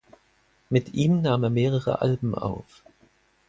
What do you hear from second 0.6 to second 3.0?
Mit ihm nahm er mehrere Alben auf.